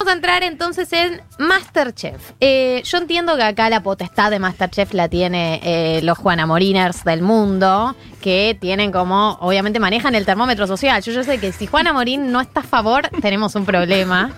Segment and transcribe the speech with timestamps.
[0.00, 2.30] Vamos a entrar entonces en Masterchef.
[2.38, 7.02] Eh, yo entiendo que acá la potestad de Masterchef la tiene eh, los Juana Moriners
[7.02, 11.02] del mundo, que tienen como, obviamente manejan el termómetro social.
[11.02, 14.30] Yo, yo sé que si Juana Morín no está a favor, tenemos un problema.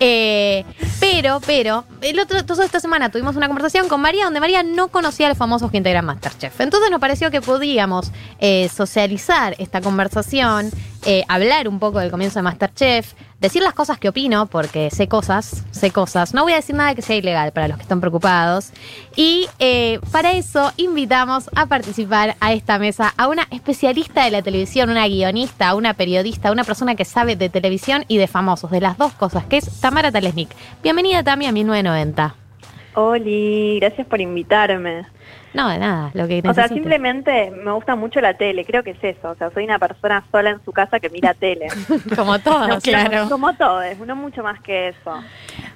[0.00, 0.64] Eh,
[1.00, 4.88] pero, pero, el otro, toda esta semana tuvimos una conversación con María donde María no
[4.88, 6.58] conocía a los famosos que integran Masterchef.
[6.62, 10.70] Entonces nos pareció que podíamos eh, socializar esta conversación,
[11.28, 13.12] hablar un poco del comienzo de Masterchef,
[13.44, 16.32] decir las cosas que opino, porque sé cosas, sé cosas.
[16.32, 18.72] No voy a decir nada que sea ilegal para los que están preocupados.
[19.16, 24.40] Y eh, para eso invitamos a participar a esta mesa a una especialista de la
[24.40, 28.80] televisión, una guionista, una periodista, una persona que sabe de televisión y de famosos, de
[28.80, 30.48] las dos cosas, que es Tamara Talesnik.
[30.82, 32.34] Bienvenida también a 1990.
[32.94, 35.04] Oli, gracias por invitarme.
[35.54, 38.90] No, de nada, lo que O sea, simplemente me gusta mucho la tele, creo que
[38.90, 39.30] es eso.
[39.30, 41.68] O sea, soy una persona sola en su casa que mira tele.
[42.16, 43.28] Como todos, claro.
[43.28, 45.22] Como todos, no mucho más que eso.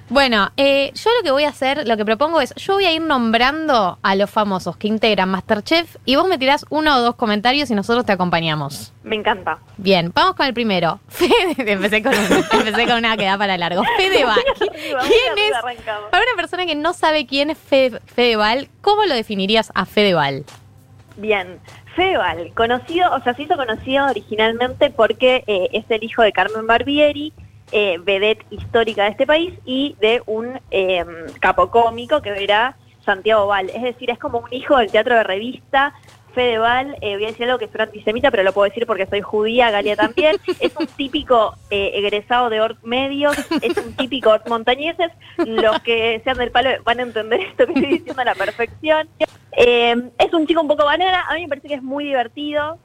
[0.09, 2.91] Bueno, eh, yo lo que voy a hacer, lo que propongo es, yo voy a
[2.91, 7.15] ir nombrando a los famosos que integran Masterchef y vos me tirás uno o dos
[7.15, 8.91] comentarios y nosotros te acompañamos.
[9.03, 9.59] Me encanta.
[9.77, 10.99] Bien, vamos con el primero.
[11.07, 13.83] Fede, empecé con, empecé con una que da para largo.
[13.97, 14.39] Fedeval.
[14.57, 14.97] ¿Quién
[15.31, 15.81] arriba es?
[16.09, 20.43] Para una persona que no sabe quién es Fe- Fedeval, ¿cómo lo definirías a Fedeval?
[21.15, 21.59] Bien.
[21.95, 26.67] Feval, conocido, o sea, se hizo conocido originalmente porque eh, es el hijo de Carmen
[26.67, 27.33] Barbieri,
[27.71, 31.03] eh, vedette histórica de este país, y de un eh,
[31.39, 33.69] capo cómico que era Santiago Val.
[33.69, 35.93] Es decir, es como un hijo del teatro de revista.
[36.33, 39.21] Fedeval, eh, voy a decir algo que suena antisemita, pero lo puedo decir porque soy
[39.21, 40.37] judía, Galia también.
[40.59, 45.11] Es un típico eh, egresado de Ort Medios, es un típico Ort Montañeses.
[45.37, 49.07] Los que sean del palo van a entender esto que estoy diciendo a la perfección.
[49.53, 52.79] Eh, es un chico un poco banana, a mí me parece que es muy divertido,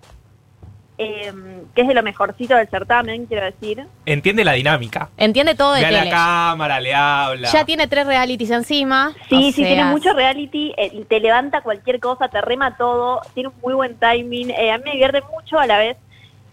[0.99, 1.33] eh,
[1.75, 3.85] que es de lo mejorcito del certamen, quiero decir.
[4.07, 5.09] Entiende la dinámica.
[5.17, 7.49] Entiende todo de Ve a la cámara, le habla.
[7.53, 9.13] Ya tiene tres realities encima.
[9.29, 13.21] Sí, o sí, sea, tiene mucho reality, eh, te levanta cualquier cosa, te rema todo,
[13.35, 15.97] tiene un muy buen timing, eh, a mí me divierte mucho a la vez.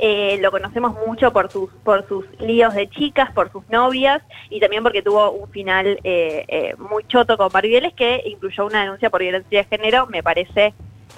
[0.04, 4.60] eh, lo conocemos mucho por sus por sus líos de chicas, por sus novias y
[4.60, 9.12] también porque tuvo un final eh, eh, muy choto con Barbieles que incluyó una denuncia
[9.12, 10.08] por violencia de género.
[10.08, 10.74] Me parece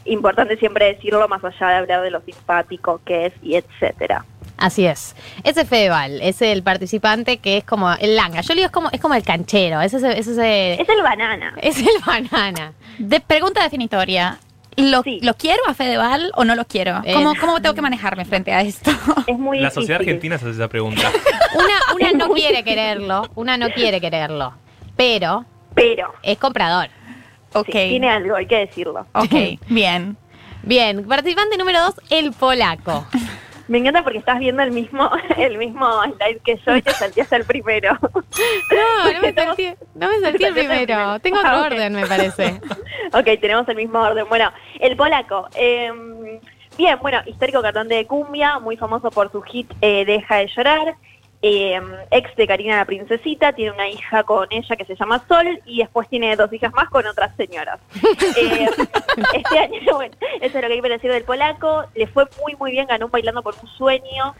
[0.05, 4.25] importante siempre decirlo más allá de hablar de lo simpático que es y etcétera.
[4.57, 5.15] Así es.
[5.43, 8.41] Ese es Fedeval, es el participante que es como el langa.
[8.41, 10.89] Yo le digo es como, es como el canchero, ese es, ese es, el- Es
[10.89, 11.53] el banana.
[11.61, 12.73] es el banana.
[12.97, 14.37] De pregunta definitoria.
[14.75, 15.19] ¿Lo, Sí.
[15.21, 16.99] ¿Lo quiero a Fedeval o no lo quiero?
[17.03, 17.13] Eh.
[17.13, 18.89] ¿Cómo, ¿Cómo tengo que manejarme frente a esto?
[19.27, 20.13] Es muy La sociedad difícil.
[20.15, 21.11] argentina se hace esa pregunta.
[21.55, 24.53] Una, una no quiere quererlo, una no quiere quererlo,
[24.97, 26.87] pero Pero es comprador.
[27.53, 27.65] Ok.
[27.67, 29.05] sí, tiene algo, hay que decirlo.
[29.13, 29.33] Ok,
[29.69, 30.17] bien.
[30.63, 33.05] Bien, participante número dos, el polaco.
[33.67, 37.35] Me encanta porque estás viendo el mismo el mismo slide que yo y te salteaste
[37.37, 37.97] el primero.
[38.71, 41.19] No, no me salté, no me salté el primero.
[41.19, 42.59] Tengo otro Ah, orden, me parece.
[43.13, 44.25] ok, tenemos el mismo orden.
[44.27, 45.47] Bueno, el polaco.
[45.55, 45.91] eh,
[46.77, 50.95] bien, bueno, histórico cantante de cumbia, muy famoso por su hit eh, Deja de llorar.
[51.45, 51.77] Eh,
[52.09, 55.79] ex de Karina la Princesita, tiene una hija con ella que se llama Sol y
[55.79, 57.79] después tiene dos hijas más con otras señoras.
[58.35, 58.67] Eh,
[59.35, 61.85] este año, bueno, eso es lo que hay que decir del polaco.
[61.93, 64.33] Le fue muy, muy bien, ganó un bailando por un sueño.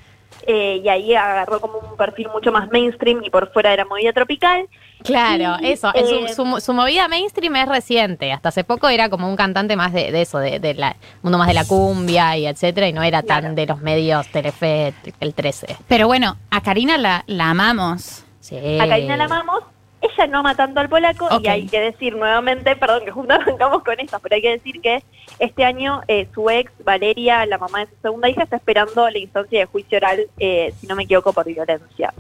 [0.48, 4.14] Eh, y ahí agarró como un perfil mucho más mainstream y por fuera era movida
[4.14, 4.68] tropical.
[5.04, 5.92] Claro, Y, eso.
[5.94, 8.32] es eh, su, su- su movida mainstream es reciente.
[8.32, 11.38] Hasta hace poco era como un cantante más de, de eso, de, de la mundo
[11.38, 15.34] más de la cumbia y etcétera, y no era tan de los medios Telefe, el
[15.34, 15.76] 13.
[15.88, 18.24] Pero bueno, a Karina la, la amamos.
[18.40, 18.58] Sí.
[18.80, 19.64] A Karina la amamos.
[20.04, 23.84] Ella no ama tanto al polaco y hay que decir nuevamente, perdón que juntos arrancamos
[23.84, 25.02] con esto, pero hay que decir que
[25.40, 29.18] este año eh, su ex, Valeria, la mamá de su segunda hija, está esperando la
[29.18, 32.14] instancia de juicio oral, eh, si no me equivoco, por violencia.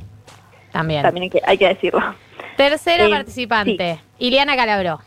[0.71, 1.01] También.
[1.03, 1.99] También hay que, hay que decirlo.
[2.55, 5.01] Tercera Eh, participante, Iliana Calabró.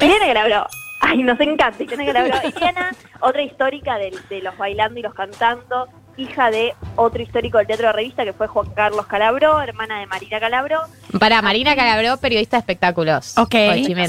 [0.00, 0.66] Iliana Calabró.
[1.00, 2.48] Ay, nos encanta Iliana Calabró.
[2.48, 2.90] Iliana,
[3.20, 5.88] otra histórica del- de, los bailando y los cantando,
[6.18, 10.06] hija de otro histórico del teatro de revista que fue Juan Carlos Calabró, hermana de
[10.06, 10.80] Marina Calabró.
[11.18, 13.38] Para Marina Calabró, periodista de espectáculos.
[13.38, 13.54] Ok.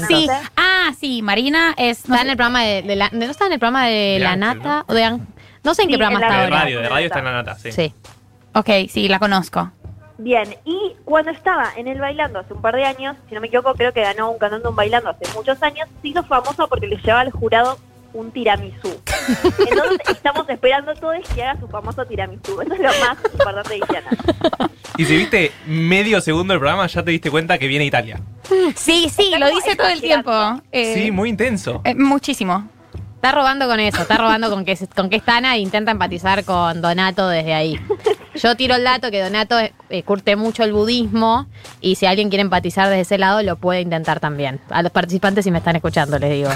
[0.06, 0.26] Sí.
[0.56, 2.08] Ah, sí, Marina es...
[2.08, 4.18] no Está en el programa de, de la, ¿no está en el programa de, De
[4.18, 4.84] La Ángel, Nata?
[4.88, 5.18] O de
[5.62, 6.58] no sé en Sí, qué programa en está de ahora.
[6.60, 7.72] radio, de radio está en la nata, sí.
[7.72, 7.94] Sí.
[8.54, 9.70] Ok, sí, la conozco.
[10.18, 13.46] Bien, y cuando estaba en el bailando hace un par de años, si no me
[13.46, 16.86] equivoco, creo que ganó un cantando un bailando hace muchos años, se hizo famosa porque
[16.86, 17.78] le llevaba al jurado
[18.12, 18.88] un tiramisú.
[19.58, 22.60] Entonces estamos esperando todos que haga su famoso tiramisú.
[22.60, 23.80] Eso es lo más importante de.
[24.96, 28.20] Y si viste medio segundo del programa, ya te diste cuenta que viene Italia.
[28.74, 30.32] Sí, sí, lo dice todo el tiempo.
[30.72, 31.80] Eh, Sí, muy intenso.
[31.84, 32.68] eh, muchísimo.
[33.14, 36.42] Está robando con eso, está robando con que, con que es Tana e intenta empatizar
[36.44, 37.78] con Donato desde ahí.
[38.34, 41.46] Yo tiro el dato que Donato eh, curte mucho el budismo
[41.80, 44.60] y si alguien quiere empatizar desde ese lado lo puede intentar también.
[44.70, 46.50] A los participantes si me están escuchando les digo.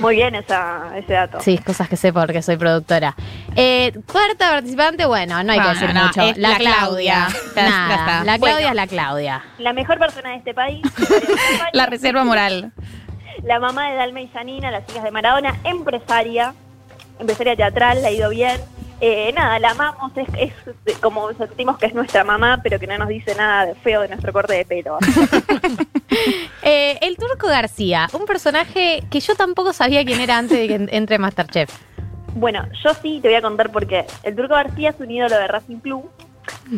[0.00, 1.40] Muy bien esa, ese dato.
[1.40, 3.14] Sí, cosas que sé porque soy productora.
[3.56, 6.22] Eh, cuarta participante, bueno, no hay que Bueno, decir no, mucho.
[6.22, 7.28] es la, la Claudia.
[7.56, 8.24] Nada.
[8.24, 8.68] La Claudia Bueno.
[8.70, 9.44] es la Claudia.
[9.58, 10.82] La mejor persona de este país.
[11.72, 12.72] La reserva moral.
[13.42, 16.54] La mamá de Dalma y Janina, las hijas de Maradona, empresaria,
[17.18, 18.60] empresaria teatral, le ha ido bien.
[19.00, 20.52] Eh, nada, la amamos, es,
[20.86, 24.00] es como sentimos que es nuestra mamá, pero que no nos dice nada de feo
[24.02, 24.98] de nuestro corte de pelo.
[26.62, 30.74] Eh, el Turco García, un personaje que yo tampoco sabía quién era antes de que
[30.74, 31.68] en- entre Masterchef.
[32.34, 34.06] bueno, yo sí te voy a contar por qué.
[34.22, 36.08] El Turco García es un ídolo de Racing Club,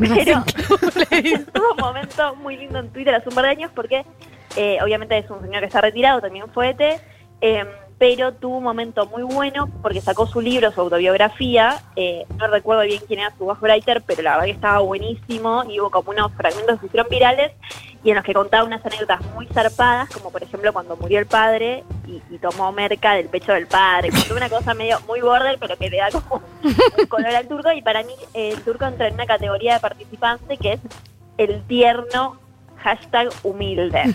[0.01, 0.43] pero
[1.53, 4.05] tuvo un momento muy lindo en Twitter hace un par de años porque
[4.57, 7.01] eh, obviamente es un señor que está retirado, también fue ET,
[7.43, 7.65] eh,
[7.99, 12.83] pero tuvo un momento muy bueno porque sacó su libro, su autobiografía, eh, no recuerdo
[12.83, 16.33] bien quién era su ghostwriter, pero la verdad que estaba buenísimo y hubo como unos
[16.33, 17.53] fragmentos que se hicieron virales
[18.05, 21.27] y en los que contaba unas anécdotas muy zarpadas, como por ejemplo cuando murió el
[21.27, 25.89] padre y, tomó merca del pecho del padre, una cosa medio muy border, pero que
[25.89, 27.73] le da como un color al turco.
[27.73, 30.81] Y para mí el turco entra en una categoría de participante que es
[31.39, 32.39] el tierno
[32.87, 34.03] hashtag humilde,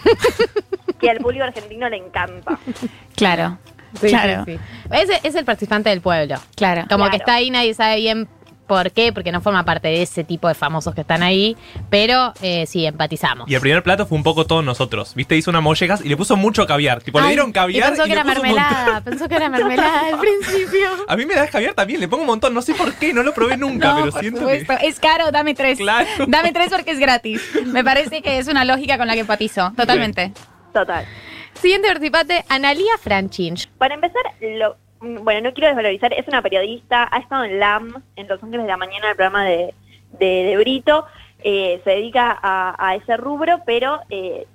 [1.02, 2.58] que al público argentino le encanta.
[3.16, 3.58] Claro.
[4.00, 4.46] claro.
[4.92, 6.36] Ese es el participante del pueblo.
[6.56, 6.82] Claro.
[6.90, 7.12] Como Claro.
[7.12, 8.28] que está ahí, nadie sabe bien
[8.68, 11.58] por qué, porque no forma parte de ese tipo de famosos que están ahí,
[11.90, 13.50] pero eh, sí, empatizamos.
[13.52, 15.14] Y el primer plato fue un poco todos nosotros.
[15.14, 15.36] ¿Viste?
[15.36, 17.02] Hizo unas mollejas y le puso mucho caviar.
[17.04, 17.88] Tipo, le Ay, dieron caviar.
[17.88, 20.88] Y pensó que le era puso mermelada, pensó que era mermelada al principio.
[21.06, 22.54] A mí me das caviar también, le pongo un montón.
[22.54, 24.74] No sé por qué, no lo probé nunca, No, pero por siento supuesto.
[24.82, 25.78] Es caro, dame tres.
[25.78, 26.08] Claro.
[26.30, 27.42] Dame tres porque es gratis.
[27.66, 29.74] Me parece que es una lógica con la que empatizo.
[29.76, 30.32] Totalmente.
[30.74, 31.06] Total.
[31.54, 33.56] Siguiente participante, Analia Franchin.
[33.78, 38.28] Para empezar, lo, bueno, no quiero desvalorizar, es una periodista, ha estado en LAM, en
[38.28, 39.74] Los Ángeles de la Mañana, el programa de,
[40.20, 41.06] de, de Brito,
[41.44, 44.48] eh, se dedica a, a ese rubro, pero, eh,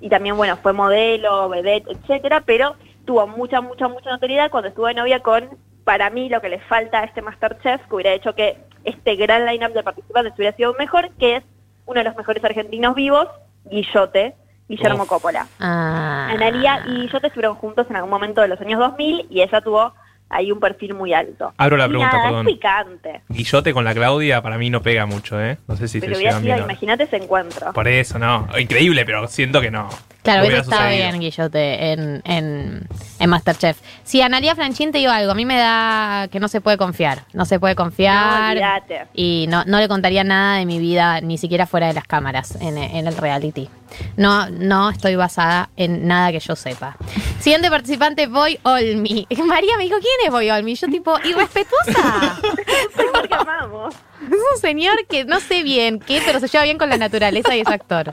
[0.00, 2.74] y también, bueno, fue modelo, vedette, etcétera, pero
[3.04, 5.50] tuvo mucha, mucha, mucha notoriedad cuando estuvo de novia con,
[5.84, 9.46] para mí, lo que le falta a este Masterchef, que hubiera hecho que este gran
[9.46, 11.44] lineup de participantes hubiera sido mejor, que es
[11.86, 13.28] uno de los mejores argentinos vivos,
[13.64, 14.34] Guillote,
[14.76, 15.08] Guillermo Uf.
[15.08, 15.46] Coppola.
[15.60, 16.28] Ah.
[16.32, 19.92] Analia y yo estuvieron juntos en algún momento de los años 2000 y ella tuvo
[20.30, 21.52] ahí un perfil muy alto.
[21.58, 22.48] Abro la Y pregunta, nada, perdón.
[22.48, 23.22] Es picante.
[23.28, 25.58] Guillote con la Claudia para mí no pega mucho, ¿eh?
[25.68, 26.58] No sé si pero se llevan bien.
[26.60, 27.72] imagínate ese encuentro.
[27.74, 28.48] Por eso, no.
[28.58, 29.88] Increíble, pero siento que no.
[30.22, 31.08] Claro, eso estaba sucedido.
[31.08, 32.86] bien, Guillote, en, en,
[33.18, 33.76] en Masterchef.
[34.04, 37.24] Sí, Analia Franchín te digo algo, a mí me da que no se puede confiar.
[37.32, 38.50] No se puede No, confiar.
[38.52, 39.06] olvídate.
[39.14, 42.56] y no, no le contaría nada de mi vida, ni siquiera fuera de las cámaras,
[42.60, 43.68] en, en el reality.
[44.16, 46.96] No, no estoy basada en nada que yo sepa.
[47.40, 49.26] Siguiente participante, Boy Olmi.
[49.46, 50.74] María me dijo, ¿quién es Boy Olmi?
[50.76, 52.36] Yo tipo, irrespetuosa.
[53.12, 53.94] Porque amamos.
[54.30, 57.56] es un señor que no sé bien qué, pero se lleva bien con la naturaleza
[57.56, 58.12] y es actor.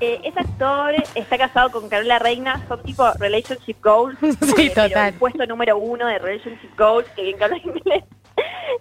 [0.00, 4.16] Eh, es actor, está casado con Carola Reina, son tipo relationship goals.
[4.56, 5.08] Sí, eh, total.
[5.08, 8.04] el puesto número uno de relationship goals, que bien que habla inglés.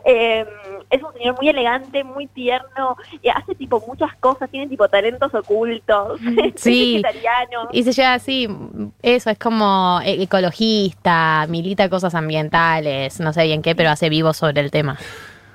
[0.04, 0.46] Eh,
[0.90, 5.34] es un señor muy elegante, muy tierno, eh, hace tipo muchas cosas, tiene tipo talentos
[5.34, 6.20] ocultos,
[6.56, 7.02] Sí.
[7.72, 8.48] Y se lleva así,
[9.02, 14.34] eso, es como e- ecologista, milita cosas ambientales, no sé bien qué, pero hace vivo
[14.34, 14.98] sobre el tema.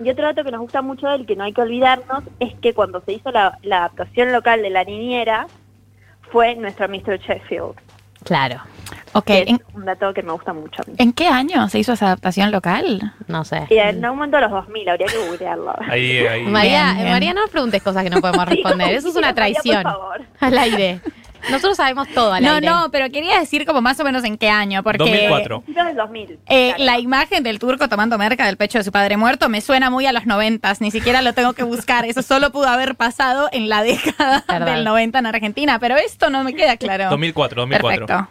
[0.03, 2.73] Y otro dato que nos gusta mucho del que no hay que olvidarnos es que
[2.75, 5.47] cuando se hizo la, la adaptación local de La Niñera
[6.33, 7.19] fue nuestro Mr.
[7.21, 7.75] Sheffield.
[8.25, 8.61] Claro,
[9.15, 9.25] Ok.
[9.25, 10.83] que es ¿En, un dato que me gusta mucho.
[10.83, 10.95] a mí.
[10.99, 13.13] en qué año se hizo esa adaptación local?
[13.29, 13.67] no sé.
[13.71, 15.75] Y en algún momento de los 2000, habría que googlearlo.
[15.89, 16.43] Ahí, ahí.
[16.45, 17.11] María, Bien, bien.
[17.11, 18.95] María, no nos preguntes cosas que no podemos responder.
[18.95, 20.21] Eso es una María, traición Por favor.
[20.41, 21.01] al aire.
[21.51, 22.67] Nosotros sabemos todo al No, aire.
[22.67, 25.61] no, pero quería decir como más o menos en qué año, porque 2004.
[25.63, 26.31] Principios del 2000.
[26.47, 26.85] eh, claro.
[26.85, 30.07] la imagen del turco tomando merca del pecho de su padre muerto me suena muy
[30.07, 33.69] a los noventas, ni siquiera lo tengo que buscar, eso solo pudo haber pasado en
[33.69, 34.75] la década Verdad.
[34.75, 37.09] del 90 en Argentina, pero esto no me queda claro.
[37.11, 38.07] 2004, 2004.
[38.07, 38.31] Perfecto.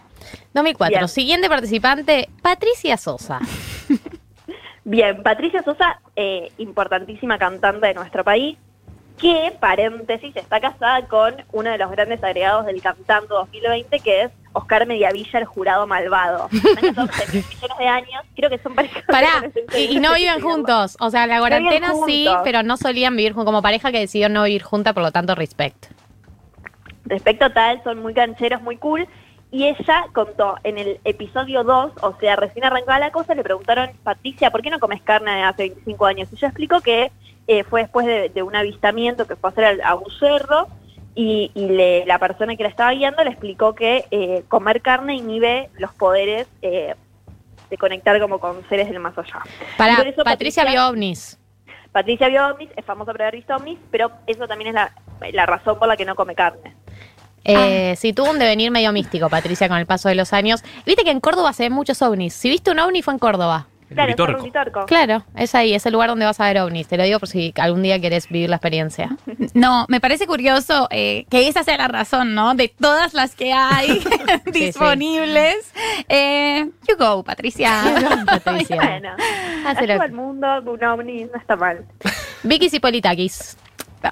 [0.54, 0.98] 2004.
[0.98, 1.08] Bien.
[1.08, 3.40] Siguiente participante, Patricia Sosa.
[4.84, 8.58] Bien, Patricia Sosa, eh, importantísima cantante de nuestro país,
[9.20, 14.32] que, paréntesis, está casada con uno de los grandes agregados del Cantando 2020, que es
[14.54, 16.50] Oscar Mediavilla, el jurado malvado.
[16.52, 19.04] Millones de años, creo que son parejas.
[19.08, 19.44] Pará,
[19.78, 20.98] y, y no viven juntos.
[21.00, 23.50] O sea, la cuarentena sí, pero no solían vivir juntos.
[23.50, 25.88] Como pareja que decidió no vivir junta, por lo tanto, respect.
[27.06, 29.08] Respecto a tal, son muy cancheros, muy cool.
[29.52, 33.90] Y ella contó en el episodio 2, o sea, recién arrancaba la cosa, le preguntaron,
[34.04, 36.30] Patricia, ¿por qué no comes carne de hace 25 años?
[36.32, 37.12] Y ella explicó que
[37.52, 40.68] eh, fue después de, de un avistamiento que fue a hacer al- a un cerro
[41.16, 45.16] y, y le- la persona que la estaba guiando le explicó que eh, comer carne
[45.16, 46.94] inhibe los poderes eh,
[47.70, 49.40] de conectar como con seres del más allá.
[49.78, 51.38] Para eso Patricia vio ovnis.
[51.92, 54.92] Patricia vio ovnis, es famosa por haber visto ovnis, pero eso también es la,
[55.34, 56.76] la razón por la que no come carne.
[57.44, 60.64] Eh, Sí, tuvo un devenir medio místico, Patricia, con el paso de los años.
[60.86, 62.34] Viste que en Córdoba se ven muchos ovnis.
[62.36, 63.66] Si viste un ovni, fue en Córdoba.
[63.90, 64.42] El Claro, Uritorco.
[64.44, 64.86] Uritorco.
[64.86, 66.88] Claro, es ahí, es el lugar donde vas a ver ovnis.
[66.88, 69.18] Te lo digo por si algún día querés vivir la experiencia.
[69.56, 72.54] No, me parece curioso eh, que esa sea la razón, ¿no?
[72.54, 74.00] De todas las que hay
[74.54, 75.56] disponibles.
[76.08, 77.82] Eh, you go, Patricia.
[78.26, 78.76] Patricia.
[78.76, 79.10] Bueno,
[79.66, 79.96] Hacelo.
[79.96, 81.86] todo el mundo, un ovni no está mal.
[82.44, 83.58] Vicky Cipolitakis.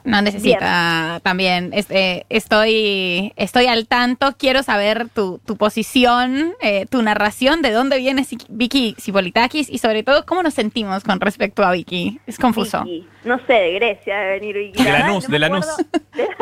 [0.03, 1.71] No necesita también.
[1.73, 4.33] este, estoy, estoy al tanto.
[4.37, 9.77] Quiero saber tu, tu posición, eh, tu narración, de dónde viene Si- Vicky Sipolitakis y
[9.77, 12.19] sobre todo cómo nos sentimos con respecto a Vicky.
[12.27, 12.83] Es confuso.
[12.83, 13.07] Vicky.
[13.25, 14.83] No sé, de Grecia debe venir Vicky.
[14.83, 15.65] De Lanús, no de Lanús.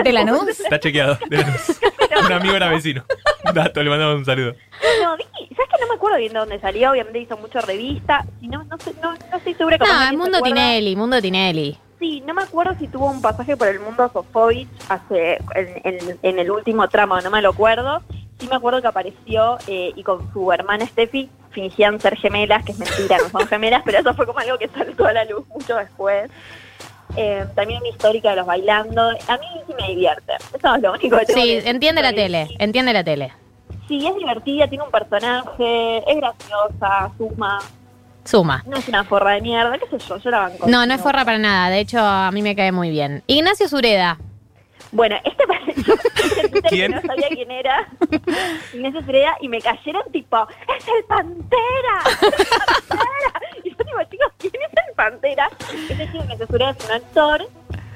[0.04, 0.50] ¿De Lanús?
[0.60, 1.18] Está chequeado.
[1.30, 1.80] de Lanús.
[2.26, 3.04] Un amigo era vecino.
[3.54, 4.54] Dato, le mandamos un saludo.
[5.04, 6.92] No, Vicky, ¿sabes que no me acuerdo bien de dónde salió?
[6.92, 8.26] Obviamente hizo mucho revista.
[8.40, 9.78] Si no, no, sé, no, no estoy segura.
[9.78, 10.42] capaz No, se Mundo.
[10.42, 11.78] Tinelli, Mundo Tinelli.
[12.00, 16.20] Sí, no me acuerdo si tuvo un pasaje por el mundo Sofovich hace, en, en-
[16.22, 18.02] en el último tramo, no me lo acuerdo.
[18.40, 22.74] Sí me acuerdo que apareció eh, y con su hermana Steffi fingían ser gemelas, que
[22.74, 25.48] es mentira, no son gemelas, pero eso fue como algo que saltó a la luz
[25.48, 26.30] mucho después.
[27.16, 29.02] Eh, también una histórica de los bailando.
[29.28, 30.34] A mí sí me divierte.
[30.54, 33.32] Eso es lo único que tengo Sí, que decir entiende la tele, entiende la tele.
[33.88, 37.60] Sí, es divertida, tiene un personaje, es graciosa, suma.
[38.26, 38.64] Suma.
[38.66, 40.68] No es una forra de mierda, qué sé yo, yo la banco.
[40.68, 41.70] No, no es forra para nada.
[41.70, 43.24] De hecho, a mí me cae muy bien.
[43.28, 44.18] Ignacio Zureda.
[44.92, 45.94] Bueno, este parece yo
[46.70, 46.94] ¿Quién?
[46.94, 47.88] que no sabía quién era.
[48.74, 52.00] Inés Estrella y me cayeron tipo, ¡es el Pantera!
[52.06, 52.48] ¡Es el
[52.88, 53.42] Pantera!
[53.64, 55.50] Y yo digo, chicos, ¿quién es el Pantera?
[55.90, 57.48] Este chico Inés Estrella es un actor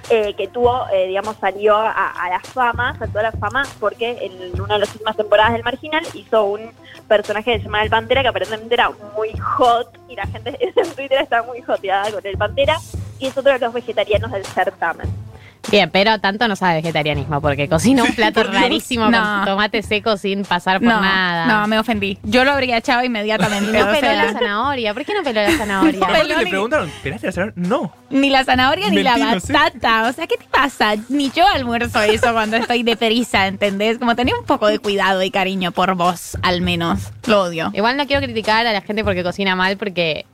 [0.10, 4.18] eh, que tuvo, eh, digamos, salió a, a la fama, saltó a la fama porque
[4.22, 6.72] en una de las últimas temporadas del Marginal hizo un
[7.08, 10.92] personaje que se llamaba el Pantera que aparentemente era muy hot y la gente en
[10.92, 12.78] Twitter estaba muy joteada con el Pantera
[13.20, 15.29] y es otro de los vegetarianos del certamen.
[15.72, 19.22] Bien, pero tanto no sabe vegetarianismo porque cocina un plato rarísimo No.
[19.22, 21.46] con tomate seco sin pasar por No, nada.
[21.46, 22.18] no, me ofendí.
[22.24, 23.72] Yo lo habría echado inmediatamente.
[23.80, 24.94] No o peló sea, la zanahoria.
[24.94, 26.08] ¿Por qué no peló la zanahoria?
[26.08, 27.54] Pelón le preguntaron, ¿pelaste la zanahoria?
[27.68, 27.94] No.
[28.10, 29.54] Ni la zanahoria ni la no sé.
[29.54, 30.08] batata.
[30.10, 30.96] O sea, ¿qué te pasa?
[31.10, 34.00] Ni yo almuerzo eso cuando estoy de prisa, ¿entendés?
[34.00, 37.00] Como tenía un poco de cuidado y cariño por vos, al menos.
[37.28, 37.70] Lo odio.
[37.74, 40.25] Igual no quiero criticar a la gente porque cocina mal porque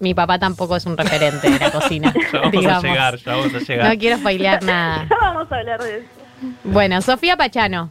[0.00, 2.12] mi papá tampoco es un referente de la cocina.
[2.32, 2.84] Ya vamos digamos.
[2.84, 3.92] a llegar, ya vamos a llegar.
[3.92, 5.06] No quiero spoilear nada.
[5.08, 6.08] Ya vamos a hablar de eso.
[6.64, 7.90] Bueno, Sofía Pachano.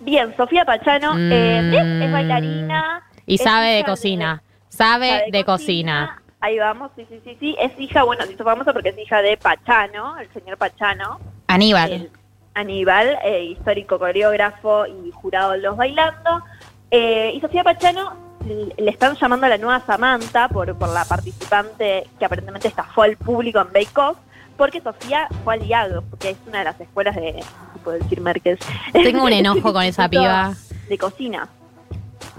[0.00, 1.32] Bien, Sofía Pachano Mm.
[1.32, 3.02] eh, es, es bailarina.
[3.26, 4.42] Y es sabe de cocina.
[4.68, 6.22] Sabe sabe de cocina.
[6.40, 7.56] Ahí vamos, sí, sí, sí, sí.
[7.58, 11.92] Es hija, bueno, se hizo famosa porque es hija de Pachano, el señor Pachano, Aníbal.
[11.92, 12.10] el
[12.54, 16.42] Aníbal, eh, histórico coreógrafo y jurado de los bailando.
[16.90, 22.06] Eh, y Sofía Pachano le están llamando a la nueva Samantha por, por la participante
[22.18, 24.16] que aparentemente estafó al público en Bake Off,
[24.56, 27.42] porque Sofía fue al IAG, porque es una de las escuelas de,
[27.84, 28.58] puedo decir Merkel.
[28.92, 30.54] Tengo un enojo con esa piba.
[30.88, 31.48] De cocina.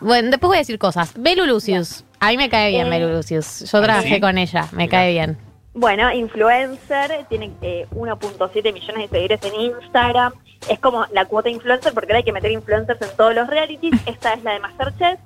[0.01, 1.13] Bueno, después voy a decir cosas.
[1.17, 2.03] Belu Lucius.
[2.19, 3.69] A mí me cae bien Eh, Belu Lucius.
[3.71, 4.21] Yo trabajé ¿sí?
[4.21, 4.67] con ella.
[4.71, 4.91] Me Mira.
[4.91, 5.37] cae bien.
[5.73, 10.33] Bueno, influencer, tiene eh, 1.7 millones de seguidores en Instagram.
[10.69, 13.93] Es como la cuota influencer, porque ahora hay que meter influencers en todos los realities.
[14.05, 15.19] Esta es la de Masterchef.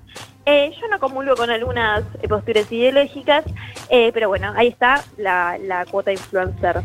[0.46, 3.44] Eh, yo no comulgo con algunas eh, posturas ideológicas,
[3.90, 6.82] eh, pero bueno, ahí está la, la cuota influencer.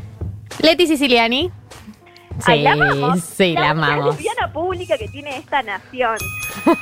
[0.60, 1.50] Leti Siciliani.
[2.38, 3.20] Sí, Ay, la amamos.
[3.22, 4.06] sí, la única amamos.
[4.16, 6.16] lesbiana pública que tiene esta nación.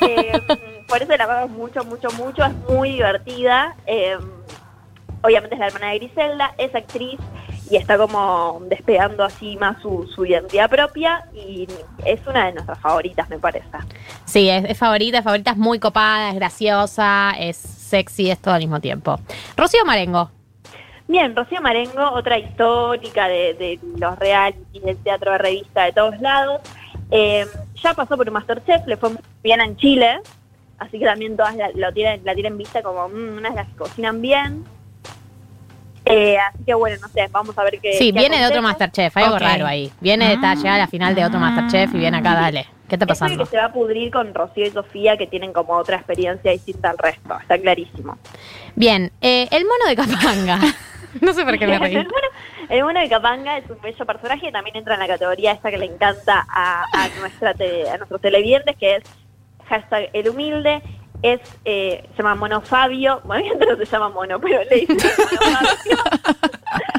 [0.00, 0.40] Eh,
[0.88, 2.44] por eso la amamos mucho, mucho, mucho.
[2.44, 3.76] Es muy divertida.
[3.86, 4.16] Eh,
[5.22, 7.18] obviamente es la hermana de Griselda, es actriz
[7.70, 11.66] y está como despegando así más su, su identidad propia y
[12.04, 13.66] es una de nuestras favoritas, me parece.
[14.24, 18.54] Sí, es, es favorita, es favorita, es muy copada, es graciosa, es sexy, es todo
[18.54, 19.18] al mismo tiempo.
[19.56, 20.30] Rocío Marengo.
[21.06, 26.18] Bien, Rocío Marengo, otra histórica de, de los realities, del teatro de revista, de todos
[26.20, 26.60] lados.
[27.10, 27.46] Eh,
[27.82, 30.20] ya pasó por un Masterchef, le fue muy bien en Chile,
[30.78, 33.68] así que también todas la, lo tienen, la tienen vista como mm, unas de las
[33.68, 34.64] que cocinan bien.
[36.06, 37.94] Eh, así que bueno, no sé, vamos a ver qué.
[37.94, 38.60] Sí, qué viene de otro.
[38.62, 39.90] Masterchef, hay algo raro ahí.
[40.00, 40.54] Viene de Ah.
[40.54, 42.66] llegar a la final de otro Masterchef y viene acá, dale.
[42.88, 43.44] ¿Qué está Es pasando?
[43.44, 46.90] que se va a pudrir con Rocío y Sofía, que tienen como otra experiencia distinta
[46.90, 48.18] al resto, está clarísimo.
[48.76, 50.58] Bien, eh, el mono de Capanga.
[51.22, 51.94] no sé por qué me reí.
[51.96, 52.26] El mono,
[52.68, 55.70] el mono de Capanga es un bello personaje que también entra en la categoría esta
[55.70, 59.04] que le encanta a, a nuestra te- a nuestros televidentes, que es
[59.68, 60.82] hashtag el humilde.
[61.24, 64.98] Es, eh, se llama Mono Fabio, bueno, obviamente no se llama Mono, pero le dicen
[64.98, 65.96] Mono Fabio.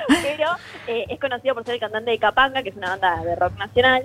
[0.23, 0.51] pero
[0.87, 3.55] eh, es conocido por ser el cantante de Capanga, que es una banda de rock
[3.57, 4.01] nacional.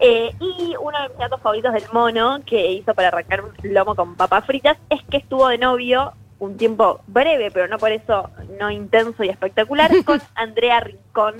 [0.00, 3.96] Eh, y uno de mis datos favoritos del mono que hizo para arrancar un lomo
[3.96, 8.30] con papas fritas es que estuvo de novio un tiempo breve, pero no por eso
[8.60, 11.34] no intenso y espectacular, con Andrea Rincón.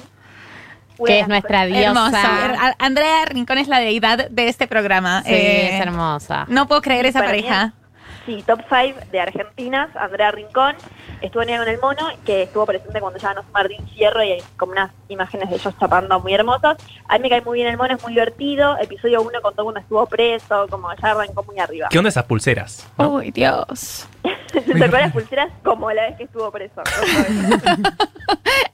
[1.07, 2.11] Que es nuestra Hermosa.
[2.11, 2.77] diosa.
[2.81, 5.23] Andrea Rincón es la deidad de este programa.
[5.23, 6.45] Sí, Eh, es hermosa.
[6.49, 7.75] No puedo creer esa mí pareja.
[8.29, 10.75] Sí, top 5 de Argentinas, Andrea Rincón,
[11.23, 14.73] estuvo en con el mono, que estuvo presente cuando llaman Martín Fierro y hay como
[14.73, 16.77] unas imágenes de ellos chapando muy hermosas.
[17.09, 18.77] A mí me cae muy bien el mono, es muy divertido.
[18.83, 21.89] Episodio 1 contó cuando estuvo preso, como ya arrancó muy arriba.
[21.89, 22.87] ¿Qué onda esas pulseras?
[22.99, 23.15] no?
[23.15, 24.07] Uy, Dios.
[24.53, 26.83] Se sacó las pulseras como la vez que estuvo preso.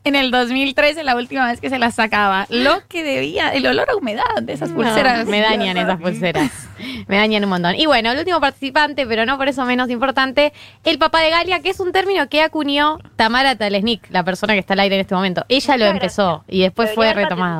[0.03, 2.47] En el 2013, la última vez que se las sacaba.
[2.51, 5.27] Lo que debía, el olor a humedad de esas No, pulseras.
[5.27, 6.51] me dañan esas pulseras.
[7.09, 7.75] Me dañan un montón.
[7.75, 10.53] Y bueno, el último participante, pero no por eso menos importante,
[10.85, 14.61] el papá de Galia, que es un término que acuñó Tamara Talesnik, la persona que
[14.61, 15.45] está al aire en este momento.
[15.49, 17.59] Ella lo empezó y después fue retomado.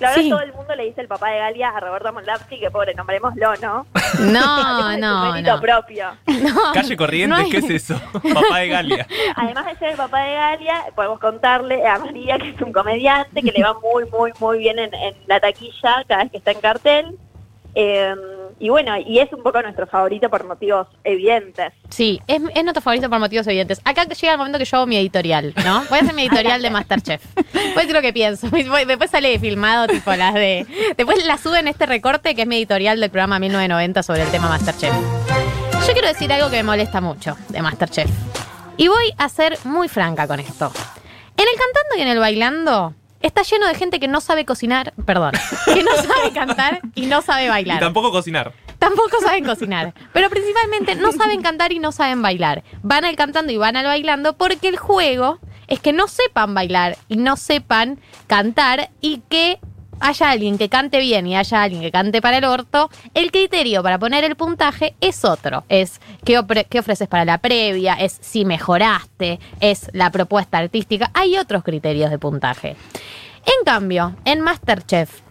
[0.00, 0.28] verdad Sí.
[0.30, 3.54] todo el mundo le dice el papá de Galia a Roberto Moldavsky, que pobre, nombrémoslo,
[3.62, 3.86] ¿no?
[4.20, 5.60] No, no, no.
[5.60, 6.06] propio.
[6.44, 8.00] No, Calle Corrientes, no hay- ¿qué es eso?
[8.12, 9.06] Papá de Galia.
[9.36, 13.40] Además de ser el papá de Galia, podemos contarle a María que es un comediante
[13.42, 16.50] que le va muy, muy, muy bien en, en la taquilla cada vez que está
[16.52, 17.18] en cartel.
[17.74, 18.14] Eh,
[18.58, 21.72] y bueno, y es un poco nuestro favorito por motivos evidentes.
[21.88, 23.80] Sí, es, es nuestro favorito por motivos evidentes.
[23.84, 25.84] Acá llega el momento que yo hago mi editorial, ¿no?
[25.88, 27.24] Voy a hacer mi editorial de Masterchef.
[27.34, 28.48] Voy a decir lo que pienso.
[28.86, 30.66] Después sale filmado, tipo las de.
[30.96, 34.48] Después la suben este recorte que es mi editorial del programa 1990 sobre el tema
[34.48, 34.92] Masterchef.
[35.86, 38.10] Yo quiero decir algo que me molesta mucho de Masterchef.
[38.76, 40.72] Y voy a ser muy franca con esto.
[41.36, 42.94] En el cantando y en el bailando
[43.26, 45.32] está lleno de gente que no sabe cocinar, perdón,
[45.64, 47.80] que no sabe cantar y no sabe Y bailar.
[47.80, 48.52] tampoco cocinar.
[48.78, 49.94] Tampoco saben cocinar.
[50.12, 52.62] Pero principalmente no saben cantar y no saben bailar.
[52.82, 55.38] Van al cantando y van al bailando porque el juego
[55.68, 59.58] es que no sepan bailar y no sepan cantar y que
[60.00, 62.90] haya alguien que cante bien y haya alguien que cante para el orto.
[63.14, 65.64] El criterio para poner el puntaje es otro.
[65.68, 71.10] Es qué, qué ofreces para la previa, es si mejoraste, es la propuesta artística.
[71.14, 72.76] Hay otros criterios de puntaje.
[73.46, 75.24] En cambio, en Masterchef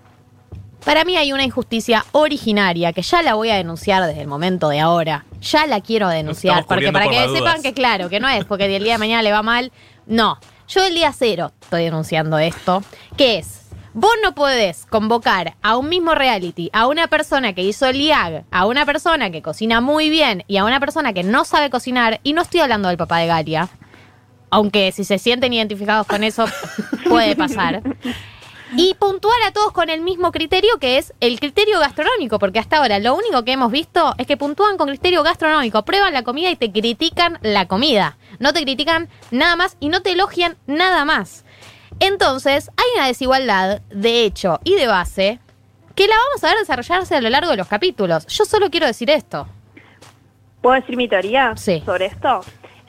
[0.86, 4.68] para mí hay una injusticia originaria que ya la voy a denunciar desde el momento
[4.68, 5.26] de ahora.
[5.42, 6.66] Ya la quiero denunciar.
[6.66, 7.62] Porque para por que sepan dudas.
[7.62, 9.72] que claro, que no es porque el día de mañana le va mal.
[10.06, 10.38] No.
[10.68, 12.84] Yo el día cero estoy denunciando esto.
[13.16, 13.63] Que es.
[13.96, 18.44] Vos no podés convocar a un mismo reality a una persona que hizo el IAG,
[18.50, 22.20] a una persona que cocina muy bien y a una persona que no sabe cocinar,
[22.24, 23.70] y no estoy hablando del papá de Galia,
[24.50, 26.46] aunque si se sienten identificados con eso,
[27.08, 27.84] puede pasar.
[28.76, 32.78] Y puntuar a todos con el mismo criterio que es el criterio gastronómico, porque hasta
[32.78, 36.50] ahora lo único que hemos visto es que puntúan con criterio gastronómico, prueban la comida
[36.50, 38.18] y te critican la comida.
[38.40, 41.46] No te critican nada más y no te elogian nada más.
[42.00, 45.40] Entonces, hay una desigualdad de hecho y de base
[45.96, 48.26] que la vamos a ver desarrollarse a lo largo de los capítulos.
[48.28, 49.48] Yo solo quiero decir esto.
[50.62, 51.82] ¿Puedo decir mi teoría Sí.
[51.86, 52.42] sobre esto?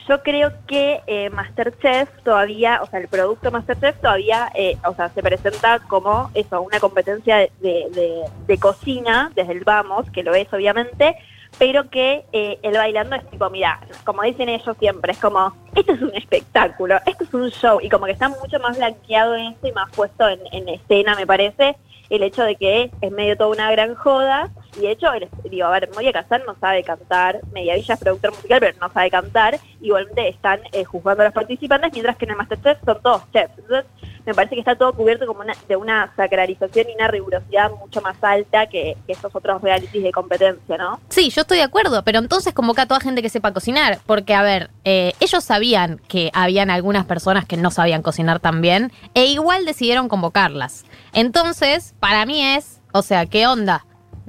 [0.09, 5.09] Yo creo que eh, Masterchef todavía, o sea, el producto Masterchef todavía, eh, o sea,
[5.09, 10.23] se presenta como eso, una competencia de, de- de- de cocina desde el vamos, que
[10.23, 11.17] lo es obviamente,
[11.59, 15.93] pero que eh, el bailando es tipo, mira, como dicen ellos siempre, es como, esto
[15.93, 19.53] es un espectáculo, esto es un show, y como que está mucho más blanqueado en
[19.53, 21.77] esto y más puesto en, en escena, me parece,
[22.11, 25.07] el hecho de que es medio toda una gran joda, y de hecho,
[25.45, 29.11] digo, a ver, Moria Casal no sabe cantar, Mediavilla es productor musical, pero no sabe
[29.11, 33.23] cantar, igualmente están eh, juzgando a los participantes, mientras que en el Masterchef son todos
[33.33, 33.59] chefs.
[33.59, 33.87] Entonces,
[34.27, 38.01] me parece que está todo cubierto como una, de una sacralización y una rigurosidad mucho
[38.01, 40.99] más alta que, que esos otros realities de competencia, ¿no?
[41.09, 44.35] Sí, yo estoy de acuerdo, pero entonces convoca a toda gente que sepa cocinar, porque
[44.35, 48.93] a ver, eh, ellos sabían que habían algunas personas que no sabían cocinar tan bien,
[49.15, 50.85] e igual decidieron convocarlas.
[51.13, 53.85] Entonces, para mí es, o sea, ¿qué onda?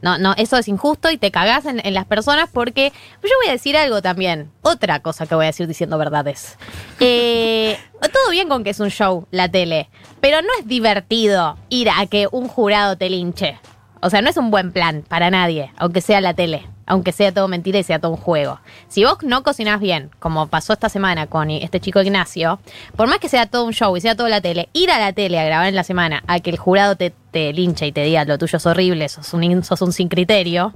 [0.06, 3.50] No, no, eso es injusto y te cagás en, en las personas porque yo voy
[3.50, 6.58] a decir algo también, otra cosa que voy a decir diciendo verdades.
[7.00, 7.78] Eh,
[8.14, 9.90] todo bien con que es un show, la tele,
[10.22, 13.60] pero no es divertido ir a que un jurado te linche.
[14.02, 17.32] O sea, no es un buen plan para nadie, aunque sea la tele, aunque sea
[17.32, 18.60] todo mentira y sea todo un juego.
[18.88, 22.60] Si vos no cocinás bien, como pasó esta semana con este chico Ignacio,
[22.96, 25.14] por más que sea todo un show y sea toda la tele, ir a la
[25.14, 28.04] tele a grabar en la semana a que el jurado te, te linche y te
[28.04, 30.74] diga lo tuyo es horrible, sos un, sos un sin criterio,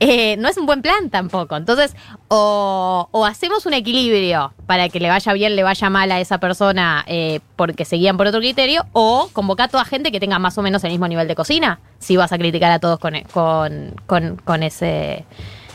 [0.00, 1.56] eh, no es un buen plan tampoco.
[1.56, 1.94] Entonces,
[2.28, 7.04] o, hacemos un equilibrio para que le vaya bien, le vaya mal a esa persona
[7.06, 10.56] eh, porque se guían por otro criterio, o convocar a toda gente que tenga más
[10.56, 14.62] o menos el mismo nivel de cocina, si vas a criticar a todos con, con
[14.62, 15.26] ese,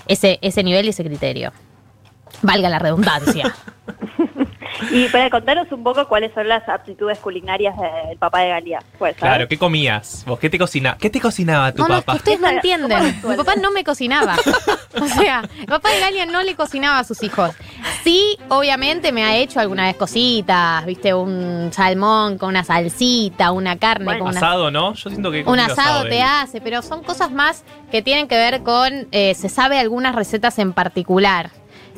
[0.08, 1.52] ese, ese nivel y ese criterio.
[2.42, 3.56] Valga la redundancia.
[4.92, 8.80] Y para contaros un poco cuáles son las aptitudes culinarias del papá de Galia.
[9.00, 9.16] Pues.
[9.16, 10.24] Claro, ¿qué comías?
[10.28, 10.98] ¿Vos qué te cocinaba?
[10.98, 12.16] ¿Qué te cocinaba tu No, no, papá?
[12.16, 13.20] ustedes no entienden.
[13.22, 14.36] ¿cómo Mi papá no me cocinaba.
[15.02, 17.52] O sea, el papá de Galia no le cocinaba a sus hijos.
[18.06, 23.78] Sí, obviamente me ha hecho alguna vez cositas, viste, un salmón con una salsita, una
[23.78, 24.20] carne Bueno.
[24.22, 24.94] con una Asado, ¿no?
[24.94, 28.36] Yo siento que Un asado de te hace, pero son cosas más que tienen que
[28.38, 31.50] ver con, eh, se sabe algunas recetas en particular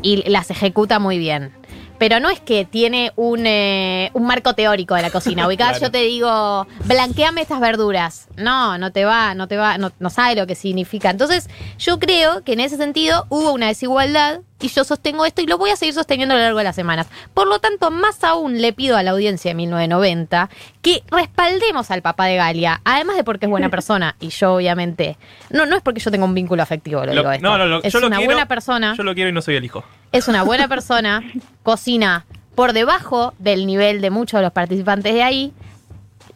[0.01, 1.53] y las ejecuta muy bien.
[1.97, 5.47] Pero no es que tiene un, eh, un marco teórico de la cocina.
[5.57, 5.79] Claro.
[5.79, 8.27] yo te digo, blanqueame estas verduras.
[8.35, 11.09] No, no te va, no te va, no, no sabe lo que significa.
[11.09, 15.45] Entonces, yo creo que en ese sentido hubo una desigualdad y yo sostengo esto y
[15.45, 17.07] lo voy a seguir sosteniendo a lo largo de las semanas.
[17.33, 20.49] Por lo tanto, más aún le pido a la audiencia de 1990
[20.81, 25.17] que respaldemos al papá de Galia, además de porque es buena persona y yo obviamente,
[25.51, 27.47] no, no es porque yo tenga un vínculo afectivo, lo, Lo- digo esto.
[27.47, 29.41] no, no, lo- es yo lo una quiero, buena persona Yo lo quiero y no
[29.41, 29.83] soy el hijo.
[30.11, 31.23] es una buena persona,
[31.63, 35.53] cocina por debajo del nivel de muchos de los participantes de ahí.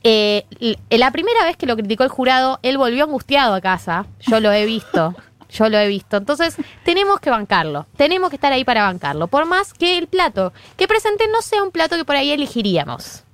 [0.03, 0.45] Eh,
[0.89, 4.05] la primera vez que lo criticó el jurado, él volvió angustiado a casa.
[4.19, 5.15] Yo lo he visto.
[5.51, 6.17] Yo lo he visto.
[6.17, 7.85] Entonces, tenemos que bancarlo.
[7.97, 9.27] Tenemos que estar ahí para bancarlo.
[9.27, 13.25] Por más que el plato que presente no sea un plato que por ahí elegiríamos.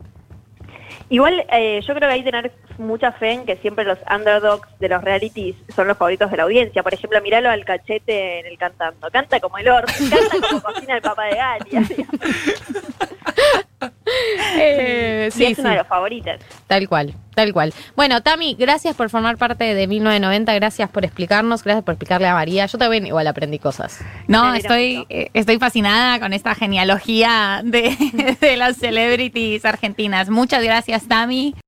[1.10, 4.68] Igual eh, yo creo que hay que tener mucha fe en que siempre los underdogs
[4.80, 6.84] de los realities son los favoritos de la audiencia.
[6.84, 9.10] Por ejemplo, miralo al cachete en el cantando.
[9.10, 11.88] Canta como el orto, canta como cocina el papá de Galia.
[14.60, 16.36] Eh, y es uno de los favoritos.
[16.66, 17.74] Tal cual, tal cual.
[17.96, 22.34] Bueno, Tami, gracias por formar parte de 1990, gracias por explicarnos, gracias por explicarle a
[22.34, 22.66] María.
[22.66, 24.00] Yo también igual aprendí cosas.
[24.28, 30.30] No, estoy, eh, estoy fascinada con esta genealogía de, de las celebrities argentinas.
[30.30, 31.54] Muchas gracias, Tami.